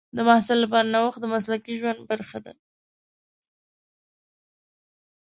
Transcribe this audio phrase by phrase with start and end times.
[0.15, 2.53] د محصل لپاره نوښت د مسلکي ژوند برخه ده.